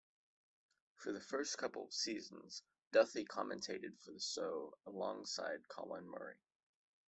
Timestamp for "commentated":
3.23-3.99